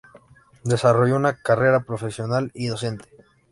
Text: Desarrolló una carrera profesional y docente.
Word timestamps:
Desarrolló 0.63 1.15
una 1.15 1.35
carrera 1.35 1.83
profesional 1.83 2.49
y 2.55 2.65
docente. 2.65 3.07